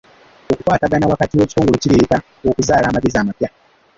[0.51, 2.17] Okukwatagana wakati w'ebitongole kireeta
[2.49, 3.49] okuzaala amagezi amapya.